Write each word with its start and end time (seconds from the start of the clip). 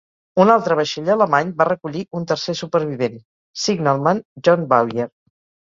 Un 0.43 0.51
altre 0.53 0.77
vaixell 0.79 1.11
alemany 1.15 1.51
va 1.61 1.67
recollir 1.69 2.03
un 2.21 2.27
tercer 2.33 2.57
supervivent, 2.63 3.23
Signalman 3.67 4.27
John 4.49 4.69
Bowyer. 4.75 5.13